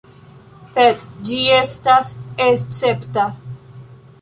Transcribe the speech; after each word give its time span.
Sed 0.77 1.03
ĝi 1.31 1.37
estas 1.57 2.09
escepta. 2.47 3.31